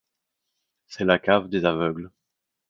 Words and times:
C’est 0.87 1.05
la 1.05 1.19
cave 1.19 1.47
des 1.47 1.63
aveugles. 1.63 2.09